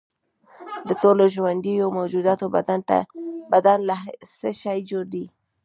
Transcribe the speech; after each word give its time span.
د 0.87 0.89
ټولو 1.01 1.23
ژوندیو 1.35 1.87
موجوداتو 1.97 2.45
بدن 3.53 3.79
له 3.89 3.97
څه 4.39 4.49
شي 4.61 4.77
جوړ 4.89 5.03
دی 5.13 5.25